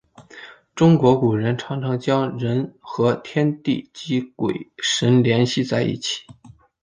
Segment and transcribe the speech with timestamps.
[0.73, 6.23] 中国古人常常将人和天地及鬼神联系在一起。